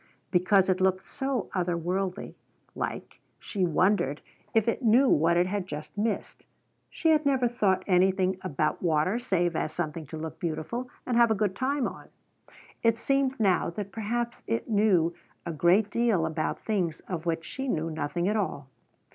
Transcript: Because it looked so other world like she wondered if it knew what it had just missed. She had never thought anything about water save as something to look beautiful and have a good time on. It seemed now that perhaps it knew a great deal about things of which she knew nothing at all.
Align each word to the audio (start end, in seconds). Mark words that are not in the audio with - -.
Because 0.31 0.67
it 0.67 0.81
looked 0.81 1.07
so 1.07 1.47
other 1.53 1.77
world 1.77 2.17
like 2.73 3.19
she 3.37 3.67
wondered 3.67 4.19
if 4.51 4.67
it 4.67 4.81
knew 4.81 5.07
what 5.07 5.37
it 5.37 5.45
had 5.45 5.67
just 5.67 5.95
missed. 5.95 6.43
She 6.89 7.09
had 7.09 7.23
never 7.23 7.47
thought 7.47 7.83
anything 7.85 8.39
about 8.41 8.81
water 8.81 9.19
save 9.19 9.55
as 9.55 9.71
something 9.71 10.07
to 10.07 10.17
look 10.17 10.39
beautiful 10.39 10.89
and 11.05 11.15
have 11.17 11.29
a 11.29 11.35
good 11.35 11.55
time 11.55 11.87
on. 11.87 12.07
It 12.81 12.97
seemed 12.97 13.39
now 13.39 13.69
that 13.69 13.91
perhaps 13.91 14.41
it 14.47 14.67
knew 14.67 15.13
a 15.45 15.51
great 15.53 15.91
deal 15.91 16.25
about 16.25 16.61
things 16.65 17.01
of 17.01 17.27
which 17.27 17.45
she 17.45 17.67
knew 17.67 17.91
nothing 17.91 18.27
at 18.27 18.35
all. 18.35 18.69